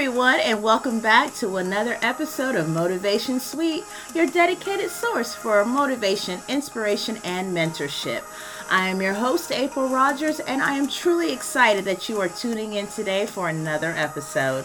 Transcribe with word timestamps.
everyone, 0.00 0.40
and 0.40 0.62
welcome 0.62 0.98
back 0.98 1.34
to 1.34 1.58
another 1.58 1.98
episode 2.00 2.54
of 2.54 2.70
Motivation 2.70 3.38
Suite, 3.38 3.84
your 4.14 4.24
dedicated 4.26 4.88
source 4.88 5.34
for 5.34 5.62
motivation, 5.62 6.40
inspiration, 6.48 7.18
and 7.22 7.54
mentorship. 7.54 8.22
I 8.70 8.88
am 8.88 9.02
your 9.02 9.12
host, 9.12 9.52
April 9.52 9.90
Rogers, 9.90 10.40
and 10.40 10.62
I 10.62 10.76
am 10.76 10.88
truly 10.88 11.34
excited 11.34 11.84
that 11.84 12.08
you 12.08 12.18
are 12.18 12.30
tuning 12.30 12.72
in 12.72 12.86
today 12.86 13.26
for 13.26 13.50
another 13.50 13.90
episode. 13.90 14.64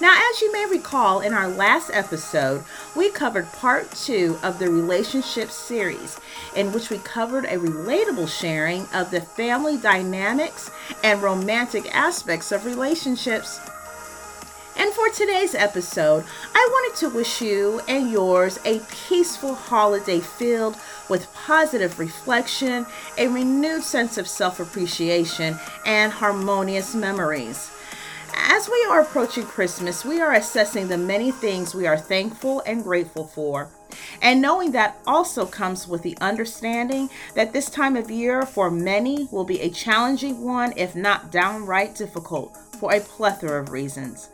Now, 0.00 0.18
as 0.30 0.40
you 0.40 0.50
may 0.50 0.64
recall, 0.64 1.20
in 1.20 1.34
our 1.34 1.48
last 1.48 1.90
episode, 1.92 2.64
we 2.96 3.10
covered 3.10 3.52
part 3.52 3.90
two 3.90 4.38
of 4.42 4.58
the 4.58 4.70
relationship 4.70 5.50
series, 5.50 6.18
in 6.56 6.72
which 6.72 6.88
we 6.88 6.96
covered 7.00 7.44
a 7.44 7.58
relatable 7.58 8.28
sharing 8.28 8.86
of 8.94 9.10
the 9.10 9.20
family 9.20 9.76
dynamics 9.76 10.70
and 11.02 11.22
romantic 11.22 11.94
aspects 11.94 12.50
of 12.50 12.64
relationships. 12.64 13.60
And 14.84 14.92
for 14.92 15.08
today's 15.08 15.54
episode, 15.54 16.24
I 16.54 16.68
wanted 16.70 16.98
to 16.98 17.08
wish 17.08 17.40
you 17.40 17.80
and 17.88 18.10
yours 18.12 18.58
a 18.66 18.80
peaceful 19.08 19.54
holiday 19.54 20.20
filled 20.20 20.76
with 21.08 21.32
positive 21.32 21.98
reflection, 21.98 22.84
a 23.16 23.28
renewed 23.28 23.82
sense 23.82 24.18
of 24.18 24.28
self 24.28 24.60
appreciation, 24.60 25.58
and 25.86 26.12
harmonious 26.12 26.94
memories. 26.94 27.70
As 28.34 28.68
we 28.68 28.86
are 28.90 29.00
approaching 29.00 29.46
Christmas, 29.46 30.04
we 30.04 30.20
are 30.20 30.34
assessing 30.34 30.88
the 30.88 30.98
many 30.98 31.30
things 31.30 31.74
we 31.74 31.86
are 31.86 31.96
thankful 31.96 32.62
and 32.66 32.84
grateful 32.84 33.26
for. 33.26 33.70
And 34.20 34.42
knowing 34.42 34.72
that 34.72 34.98
also 35.06 35.46
comes 35.46 35.88
with 35.88 36.02
the 36.02 36.18
understanding 36.20 37.08
that 37.34 37.54
this 37.54 37.70
time 37.70 37.96
of 37.96 38.10
year 38.10 38.42
for 38.42 38.70
many 38.70 39.28
will 39.32 39.44
be 39.44 39.62
a 39.62 39.70
challenging 39.70 40.42
one, 40.44 40.74
if 40.76 40.94
not 40.94 41.30
downright 41.30 41.94
difficult, 41.94 42.54
for 42.78 42.92
a 42.92 43.00
plethora 43.00 43.62
of 43.62 43.70
reasons. 43.70 44.28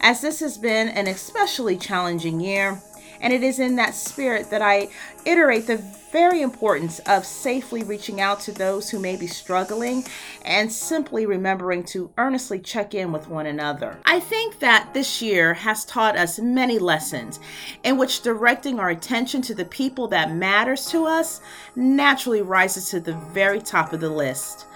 As 0.00 0.20
this 0.20 0.40
has 0.40 0.58
been 0.58 0.88
an 0.88 1.08
especially 1.08 1.76
challenging 1.76 2.40
year, 2.40 2.80
and 3.20 3.32
it 3.32 3.42
is 3.42 3.58
in 3.58 3.76
that 3.76 3.94
spirit 3.94 4.50
that 4.50 4.62
I 4.62 4.88
iterate 5.24 5.66
the 5.66 5.82
very 6.12 6.40
importance 6.40 7.00
of 7.00 7.26
safely 7.26 7.82
reaching 7.82 8.20
out 8.20 8.40
to 8.40 8.52
those 8.52 8.88
who 8.88 8.98
may 8.98 9.16
be 9.16 9.26
struggling 9.26 10.04
and 10.42 10.72
simply 10.72 11.26
remembering 11.26 11.82
to 11.84 12.10
earnestly 12.16 12.58
check 12.58 12.94
in 12.94 13.12
with 13.12 13.28
one 13.28 13.46
another. 13.46 13.98
I 14.06 14.20
think 14.20 14.60
that 14.60 14.94
this 14.94 15.20
year 15.20 15.52
has 15.52 15.84
taught 15.84 16.16
us 16.16 16.38
many 16.38 16.78
lessons 16.78 17.40
in 17.82 17.98
which 17.98 18.22
directing 18.22 18.78
our 18.80 18.90
attention 18.90 19.42
to 19.42 19.54
the 19.54 19.64
people 19.64 20.08
that 20.08 20.32
matters 20.32 20.86
to 20.86 21.04
us 21.04 21.40
naturally 21.76 22.40
rises 22.40 22.88
to 22.90 23.00
the 23.00 23.14
very 23.32 23.60
top 23.60 23.92
of 23.92 24.00
the 24.00 24.08
list 24.08 24.66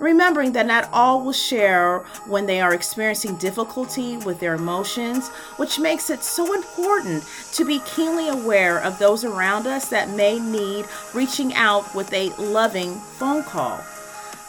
remembering 0.00 0.52
that 0.52 0.66
not 0.66 0.88
all 0.92 1.22
will 1.22 1.32
share 1.32 1.98
when 2.26 2.46
they 2.46 2.60
are 2.60 2.74
experiencing 2.74 3.36
difficulty 3.36 4.16
with 4.16 4.40
their 4.40 4.54
emotions, 4.54 5.28
which 5.58 5.78
makes 5.78 6.10
it 6.10 6.24
so 6.24 6.54
important 6.54 7.22
to 7.52 7.64
be 7.64 7.78
keenly 7.80 8.28
aware 8.28 8.80
of 8.80 8.98
those 8.98 9.24
around 9.24 9.66
us 9.66 9.88
that 9.88 10.10
may 10.10 10.40
need 10.40 10.86
reaching 11.14 11.54
out 11.54 11.94
with 11.94 12.12
a 12.12 12.30
loving 12.36 12.94
phone 12.94 13.44
call. 13.44 13.84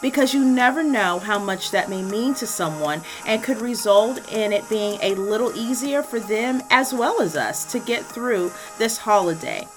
Because 0.00 0.34
you 0.34 0.44
never 0.44 0.82
know 0.82 1.20
how 1.20 1.38
much 1.38 1.70
that 1.70 1.88
may 1.88 2.02
mean 2.02 2.34
to 2.34 2.46
someone 2.46 3.02
and 3.24 3.42
could 3.42 3.60
result 3.60 4.32
in 4.32 4.52
it 4.52 4.68
being 4.68 4.98
a 5.00 5.14
little 5.14 5.56
easier 5.56 6.02
for 6.02 6.18
them 6.18 6.60
as 6.70 6.92
well 6.92 7.20
as 7.20 7.36
us 7.36 7.70
to 7.70 7.78
get 7.78 8.04
through 8.04 8.50
this 8.78 8.98
holiday. 8.98 9.68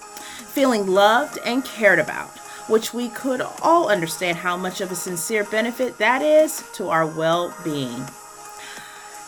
Feeling 0.48 0.88
loved 0.88 1.38
and 1.46 1.64
cared 1.64 2.00
about 2.00 2.32
which 2.68 2.94
we 2.94 3.10
could 3.10 3.42
all 3.62 3.90
understand 3.90 4.38
how 4.38 4.58
much 4.58 4.82
of 4.82 4.92
a 4.92 4.96
sincere 4.96 5.44
benefit 5.44 5.98
that 5.98 6.22
is 6.22 6.64
to 6.74 6.90
our 6.90 7.06
well 7.06 7.54
being. 7.64 8.06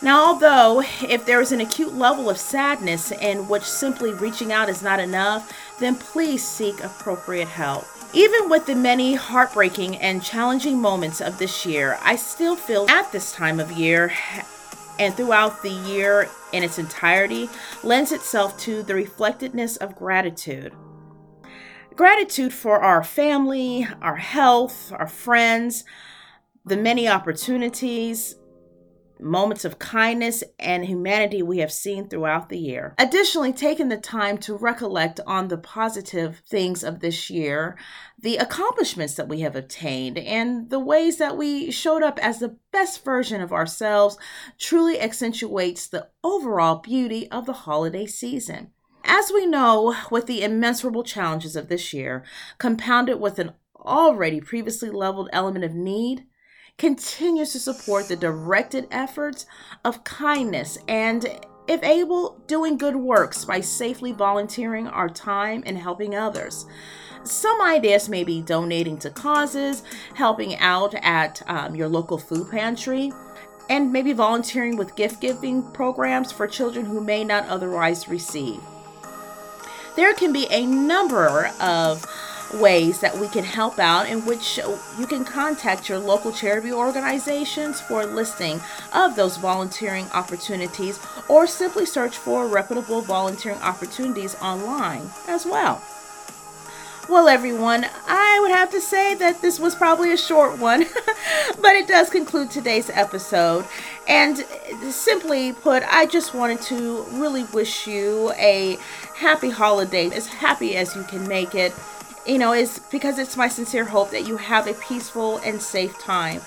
Now, 0.00 0.26
although 0.26 0.82
if 1.02 1.26
there 1.26 1.40
is 1.40 1.50
an 1.50 1.60
acute 1.60 1.92
level 1.92 2.30
of 2.30 2.38
sadness 2.38 3.10
in 3.10 3.48
which 3.48 3.64
simply 3.64 4.14
reaching 4.14 4.52
out 4.52 4.68
is 4.68 4.82
not 4.82 5.00
enough, 5.00 5.52
then 5.80 5.96
please 5.96 6.46
seek 6.46 6.82
appropriate 6.84 7.48
help. 7.48 7.84
Even 8.12 8.48
with 8.48 8.64
the 8.66 8.76
many 8.76 9.14
heartbreaking 9.16 9.96
and 9.96 10.22
challenging 10.22 10.80
moments 10.80 11.20
of 11.20 11.38
this 11.38 11.66
year, 11.66 11.98
I 12.02 12.16
still 12.16 12.56
feel 12.56 12.88
at 12.88 13.10
this 13.12 13.32
time 13.32 13.58
of 13.60 13.72
year 13.72 14.12
and 14.98 15.14
throughout 15.14 15.62
the 15.62 15.70
year 15.70 16.28
in 16.52 16.62
its 16.62 16.78
entirety 16.78 17.50
lends 17.82 18.12
itself 18.12 18.58
to 18.60 18.82
the 18.82 18.94
reflectedness 18.94 19.76
of 19.78 19.96
gratitude. 19.96 20.72
Gratitude 21.98 22.52
for 22.52 22.80
our 22.80 23.02
family, 23.02 23.84
our 24.00 24.14
health, 24.14 24.92
our 24.92 25.08
friends, 25.08 25.82
the 26.64 26.76
many 26.76 27.08
opportunities, 27.08 28.36
moments 29.18 29.64
of 29.64 29.80
kindness 29.80 30.44
and 30.60 30.84
humanity 30.84 31.42
we 31.42 31.58
have 31.58 31.72
seen 31.72 32.08
throughout 32.08 32.50
the 32.50 32.56
year. 32.56 32.94
Additionally, 32.98 33.52
taking 33.52 33.88
the 33.88 33.96
time 33.96 34.38
to 34.38 34.54
recollect 34.54 35.18
on 35.26 35.48
the 35.48 35.58
positive 35.58 36.40
things 36.48 36.84
of 36.84 37.00
this 37.00 37.30
year, 37.30 37.76
the 38.16 38.36
accomplishments 38.36 39.14
that 39.14 39.28
we 39.28 39.40
have 39.40 39.56
obtained, 39.56 40.18
and 40.18 40.70
the 40.70 40.78
ways 40.78 41.16
that 41.16 41.36
we 41.36 41.68
showed 41.72 42.04
up 42.04 42.20
as 42.22 42.38
the 42.38 42.56
best 42.70 43.04
version 43.04 43.40
of 43.40 43.52
ourselves 43.52 44.16
truly 44.56 45.00
accentuates 45.00 45.88
the 45.88 46.06
overall 46.22 46.76
beauty 46.76 47.28
of 47.32 47.44
the 47.44 47.52
holiday 47.52 48.06
season. 48.06 48.70
As 49.04 49.30
we 49.32 49.46
know, 49.46 49.96
with 50.10 50.26
the 50.26 50.42
immeasurable 50.42 51.02
challenges 51.02 51.56
of 51.56 51.68
this 51.68 51.92
year, 51.92 52.24
compounded 52.58 53.20
with 53.20 53.38
an 53.38 53.52
already 53.76 54.40
previously 54.40 54.90
leveled 54.90 55.30
element 55.32 55.64
of 55.64 55.74
need, 55.74 56.26
continues 56.76 57.52
to 57.52 57.58
support 57.58 58.08
the 58.08 58.16
directed 58.16 58.86
efforts 58.90 59.46
of 59.84 60.04
kindness 60.04 60.78
and, 60.86 61.26
if 61.66 61.82
able, 61.82 62.40
doing 62.46 62.76
good 62.78 62.96
works 62.96 63.44
by 63.44 63.60
safely 63.60 64.12
volunteering 64.12 64.86
our 64.86 65.08
time 65.08 65.62
and 65.66 65.78
helping 65.78 66.14
others. 66.14 66.66
Some 67.24 67.60
ideas 67.60 68.08
may 68.08 68.24
be 68.24 68.40
donating 68.40 68.98
to 68.98 69.10
causes, 69.10 69.82
helping 70.14 70.56
out 70.56 70.94
at 70.94 71.42
um, 71.48 71.74
your 71.74 71.88
local 71.88 72.18
food 72.18 72.50
pantry, 72.50 73.12
and 73.68 73.92
maybe 73.92 74.12
volunteering 74.12 74.76
with 74.76 74.96
gift 74.96 75.20
giving 75.20 75.62
programs 75.72 76.32
for 76.32 76.46
children 76.46 76.86
who 76.86 77.00
may 77.00 77.24
not 77.24 77.46
otherwise 77.48 78.08
receive 78.08 78.60
there 79.98 80.14
can 80.14 80.32
be 80.32 80.46
a 80.50 80.64
number 80.64 81.50
of 81.60 82.06
ways 82.54 83.00
that 83.00 83.18
we 83.18 83.26
can 83.28 83.42
help 83.42 83.80
out 83.80 84.08
in 84.08 84.24
which 84.24 84.58
you 84.96 85.06
can 85.06 85.24
contact 85.24 85.88
your 85.88 85.98
local 85.98 86.30
charity 86.32 86.72
organizations 86.72 87.80
for 87.80 88.02
a 88.02 88.06
listing 88.06 88.60
of 88.94 89.16
those 89.16 89.36
volunteering 89.36 90.06
opportunities 90.14 91.00
or 91.28 91.48
simply 91.48 91.84
search 91.84 92.16
for 92.16 92.46
reputable 92.46 93.02
volunteering 93.02 93.58
opportunities 93.58 94.36
online 94.36 95.10
as 95.26 95.44
well. 95.44 95.82
Well, 97.08 97.26
everyone, 97.26 97.86
would 98.40 98.50
have 98.50 98.70
to 98.70 98.80
say 98.80 99.14
that 99.14 99.40
this 99.42 99.58
was 99.58 99.74
probably 99.74 100.12
a 100.12 100.16
short 100.16 100.58
one, 100.58 100.80
but 101.60 101.72
it 101.72 101.86
does 101.86 102.10
conclude 102.10 102.50
today's 102.50 102.90
episode. 102.90 103.64
And 104.06 104.38
simply 104.90 105.52
put, 105.52 105.82
I 105.86 106.06
just 106.06 106.34
wanted 106.34 106.62
to 106.62 107.02
really 107.12 107.44
wish 107.44 107.86
you 107.86 108.32
a 108.36 108.78
happy 109.14 109.50
holiday, 109.50 110.10
as 110.10 110.26
happy 110.26 110.76
as 110.76 110.94
you 110.96 111.04
can 111.04 111.26
make 111.28 111.54
it. 111.54 111.74
You 112.26 112.38
know, 112.38 112.52
is 112.52 112.80
because 112.90 113.18
it's 113.18 113.36
my 113.36 113.48
sincere 113.48 113.84
hope 113.84 114.10
that 114.10 114.26
you 114.26 114.36
have 114.36 114.66
a 114.66 114.74
peaceful 114.74 115.38
and 115.38 115.60
safe 115.62 115.98
time. 115.98 116.42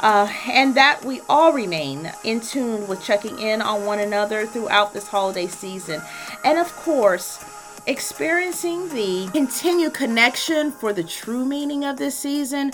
Uh, 0.00 0.32
and 0.48 0.74
that 0.76 1.04
we 1.04 1.20
all 1.28 1.52
remain 1.52 2.10
in 2.24 2.40
tune 2.40 2.88
with 2.88 3.02
checking 3.02 3.38
in 3.38 3.60
on 3.60 3.84
one 3.84 3.98
another 3.98 4.46
throughout 4.46 4.94
this 4.94 5.06
holiday 5.06 5.46
season. 5.46 6.00
And 6.42 6.58
of 6.58 6.74
course, 6.76 7.44
experiencing 7.90 8.88
the 8.90 9.28
continued 9.32 9.92
connection 9.92 10.70
for 10.70 10.92
the 10.92 11.02
true 11.02 11.44
meaning 11.44 11.84
of 11.84 11.96
this 11.96 12.16
season, 12.16 12.70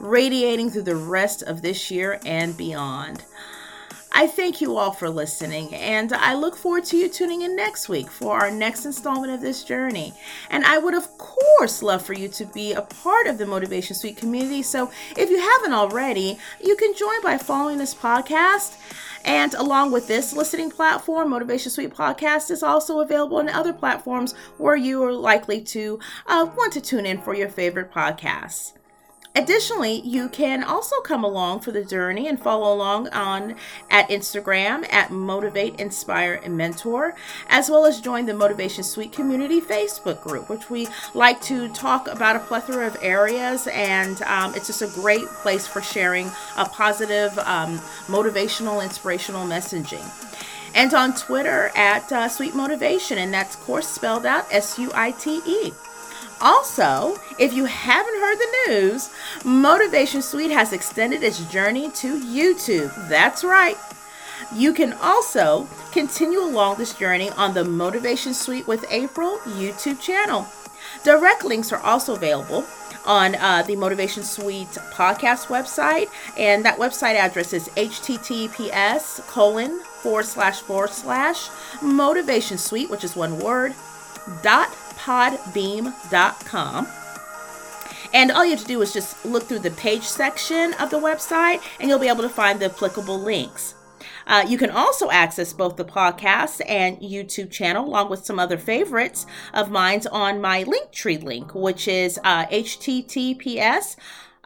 radiating 0.00 0.68
through 0.68 0.82
the 0.82 0.96
rest 0.96 1.44
of 1.44 1.62
this 1.62 1.92
year 1.92 2.18
and 2.26 2.56
beyond. 2.56 3.24
I 4.10 4.26
thank 4.26 4.60
you 4.60 4.76
all 4.76 4.90
for 4.90 5.08
listening, 5.08 5.72
and 5.72 6.12
I 6.12 6.34
look 6.34 6.56
forward 6.56 6.82
to 6.86 6.96
you 6.96 7.08
tuning 7.08 7.42
in 7.42 7.54
next 7.54 7.88
week 7.88 8.10
for 8.10 8.36
our 8.36 8.50
next 8.50 8.84
installment 8.84 9.32
of 9.32 9.40
this 9.40 9.62
journey. 9.62 10.12
And 10.50 10.64
I 10.64 10.78
would, 10.78 10.94
of 10.94 11.06
course, 11.18 11.80
love 11.80 12.02
for 12.04 12.14
you 12.14 12.26
to 12.30 12.44
be 12.46 12.72
a 12.72 12.82
part 12.82 13.28
of 13.28 13.38
the 13.38 13.46
Motivation 13.46 13.94
Suite 13.94 14.16
community. 14.16 14.62
So 14.62 14.90
if 15.16 15.30
you 15.30 15.38
haven't 15.38 15.72
already, 15.72 16.36
you 16.60 16.74
can 16.74 16.94
join 16.96 17.22
by 17.22 17.38
following 17.38 17.78
this 17.78 17.94
podcast. 17.94 18.76
And 19.28 19.52
along 19.52 19.92
with 19.92 20.08
this 20.08 20.32
listening 20.32 20.70
platform, 20.70 21.28
Motivation 21.28 21.70
Suite 21.70 21.94
Podcast 21.94 22.50
is 22.50 22.62
also 22.62 23.00
available 23.00 23.36
on 23.36 23.50
other 23.50 23.74
platforms 23.74 24.32
where 24.56 24.74
you 24.74 25.02
are 25.04 25.12
likely 25.12 25.60
to 25.64 26.00
uh, 26.26 26.50
want 26.56 26.72
to 26.72 26.80
tune 26.80 27.04
in 27.04 27.20
for 27.20 27.34
your 27.34 27.50
favorite 27.50 27.92
podcasts. 27.92 28.72
Additionally, 29.38 30.00
you 30.00 30.28
can 30.28 30.64
also 30.64 31.00
come 31.02 31.22
along 31.22 31.60
for 31.60 31.70
the 31.70 31.84
journey 31.84 32.26
and 32.26 32.42
follow 32.42 32.74
along 32.74 33.08
on 33.10 33.54
at 33.88 34.08
Instagram 34.08 34.84
at 34.92 35.12
Motivate, 35.12 35.78
Inspire, 35.78 36.40
and 36.42 36.56
Mentor, 36.56 37.14
as 37.48 37.70
well 37.70 37.86
as 37.86 38.00
join 38.00 38.26
the 38.26 38.34
Motivation 38.34 38.82
Suite 38.82 39.12
Community 39.12 39.60
Facebook 39.60 40.20
group, 40.22 40.50
which 40.50 40.68
we 40.70 40.88
like 41.14 41.40
to 41.42 41.68
talk 41.68 42.08
about 42.08 42.34
a 42.34 42.40
plethora 42.40 42.84
of 42.88 42.96
areas, 43.00 43.68
and 43.68 44.20
um, 44.22 44.56
it's 44.56 44.66
just 44.66 44.82
a 44.82 45.00
great 45.00 45.26
place 45.42 45.68
for 45.68 45.80
sharing 45.80 46.26
a 46.56 46.64
positive, 46.64 47.38
um, 47.38 47.78
motivational, 48.08 48.82
inspirational 48.82 49.46
messaging. 49.46 50.04
and 50.74 50.92
on 50.94 51.14
Twitter 51.14 51.70
at 51.76 52.10
uh, 52.10 52.28
Suite 52.28 52.56
Motivation, 52.56 53.18
and 53.18 53.32
that's 53.32 53.54
course 53.54 53.86
spelled 53.86 54.26
out 54.26 54.46
S 54.52 54.78
U 54.80 54.90
I 54.94 55.12
T 55.12 55.40
E. 55.46 55.72
Also, 56.40 57.16
if 57.38 57.52
you 57.52 57.64
haven't 57.64 58.20
heard 58.20 58.38
the 58.38 58.56
news, 58.68 59.10
Motivation 59.44 60.22
Suite 60.22 60.50
has 60.50 60.72
extended 60.72 61.22
its 61.22 61.40
journey 61.50 61.90
to 61.92 62.20
YouTube. 62.20 63.08
That's 63.08 63.42
right. 63.42 63.76
You 64.54 64.72
can 64.72 64.92
also 64.94 65.68
continue 65.92 66.40
along 66.40 66.76
this 66.76 66.94
journey 66.94 67.30
on 67.30 67.54
the 67.54 67.64
Motivation 67.64 68.34
Suite 68.34 68.68
with 68.68 68.84
April 68.90 69.38
YouTube 69.38 70.00
channel. 70.00 70.46
Direct 71.04 71.44
links 71.44 71.72
are 71.72 71.80
also 71.80 72.14
available 72.14 72.64
on 73.04 73.34
uh, 73.36 73.62
the 73.62 73.74
Motivation 73.74 74.22
Suite 74.22 74.68
podcast 74.92 75.46
website, 75.46 76.08
and 76.36 76.64
that 76.64 76.78
website 76.78 77.14
address 77.14 77.52
is 77.52 77.68
https 77.70 79.26
colon 79.26 79.80
forward 79.80 80.24
slash 80.24 80.60
forward 80.60 80.90
slash 80.90 81.48
motivation 81.82 82.58
suite, 82.58 82.90
which 82.90 83.04
is 83.04 83.16
one 83.16 83.38
word, 83.38 83.74
dot 84.42 84.70
podbean.com. 84.98 86.88
And 88.12 88.30
all 88.30 88.44
you 88.44 88.52
have 88.52 88.60
to 88.60 88.66
do 88.66 88.80
is 88.82 88.92
just 88.92 89.24
look 89.24 89.44
through 89.44 89.58
the 89.60 89.70
page 89.70 90.02
section 90.02 90.74
of 90.74 90.90
the 90.90 90.98
website 90.98 91.60
and 91.78 91.88
you'll 91.88 91.98
be 91.98 92.08
able 92.08 92.22
to 92.22 92.28
find 92.28 92.58
the 92.60 92.66
applicable 92.66 93.18
links. 93.18 93.74
Uh, 94.26 94.44
you 94.46 94.58
can 94.58 94.70
also 94.70 95.10
access 95.10 95.52
both 95.52 95.76
the 95.76 95.84
podcast 95.84 96.60
and 96.66 96.98
YouTube 96.98 97.50
channel, 97.50 97.86
along 97.86 98.10
with 98.10 98.24
some 98.24 98.38
other 98.38 98.58
favorites 98.58 99.26
of 99.54 99.70
mine, 99.70 100.02
on 100.12 100.40
my 100.40 100.64
Linktree 100.64 101.22
link, 101.22 101.54
which 101.54 101.88
is 101.88 102.20
uh, 102.22 102.46
https 102.46 103.96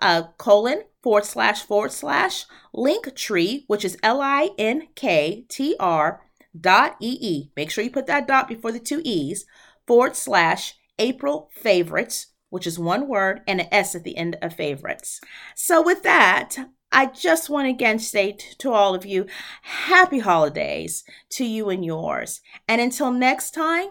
uh, 0.00 0.22
colon 0.38 0.82
forward 1.02 1.24
slash 1.24 1.62
forward 1.62 1.92
slash 1.92 2.46
Linktree, 2.74 3.64
which 3.66 3.84
is 3.84 3.98
L 4.02 4.20
I 4.20 4.50
N 4.56 4.88
K 4.94 5.44
T 5.48 5.74
R 5.80 6.22
dot 6.58 6.96
E 7.00 7.18
E. 7.20 7.50
Make 7.56 7.70
sure 7.70 7.82
you 7.82 7.90
put 7.90 8.06
that 8.06 8.28
dot 8.28 8.48
before 8.48 8.72
the 8.72 8.78
two 8.78 9.02
E's 9.04 9.46
forward 9.86 10.16
slash 10.16 10.74
April 10.98 11.50
favorites, 11.54 12.28
which 12.50 12.66
is 12.66 12.78
one 12.78 13.08
word 13.08 13.40
and 13.46 13.60
an 13.60 13.68
S 13.70 13.94
at 13.94 14.04
the 14.04 14.16
end 14.16 14.36
of 14.42 14.54
favorites. 14.54 15.20
So, 15.54 15.82
with 15.82 16.02
that, 16.02 16.56
I 16.92 17.06
just 17.06 17.48
want 17.48 17.66
to 17.66 17.70
again 17.70 17.98
state 17.98 18.54
to 18.58 18.72
all 18.72 18.94
of 18.94 19.06
you 19.06 19.26
happy 19.62 20.18
holidays 20.18 21.04
to 21.30 21.44
you 21.44 21.70
and 21.70 21.84
yours. 21.84 22.40
And 22.68 22.80
until 22.80 23.10
next 23.10 23.52
time, 23.52 23.88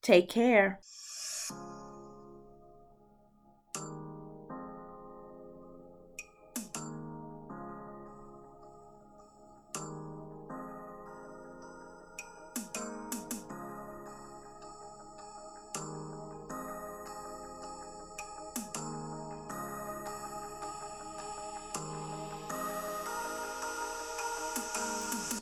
take 0.00 0.30
care. 0.30 0.80